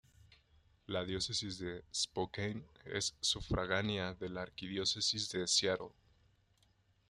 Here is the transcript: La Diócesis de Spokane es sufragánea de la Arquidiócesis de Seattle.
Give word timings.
La 0.87 1.05
Diócesis 1.05 1.59
de 1.59 1.83
Spokane 1.93 2.63
es 2.85 3.13
sufragánea 3.19 4.15
de 4.15 4.29
la 4.29 4.41
Arquidiócesis 4.41 5.29
de 5.29 5.45
Seattle. 5.45 5.91